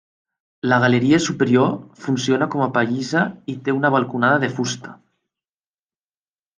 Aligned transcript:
La 0.69 0.79
galeria 0.83 1.19
superior 1.25 1.67
funciona 2.07 2.49
com 2.55 2.65
a 2.67 2.71
pallissa 2.79 3.29
i 3.55 3.57
té 3.69 3.79
una 3.83 3.95
balconada 3.99 4.43
de 4.47 4.53
fusta. 4.59 4.99